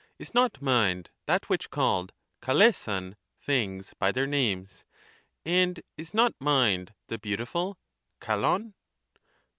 [0.17, 2.11] Is not mind that which called
[2.41, 4.83] {KaXeaav) things by their names,
[5.45, 7.77] and is not mind the beautiful
[8.19, 8.73] (koAov)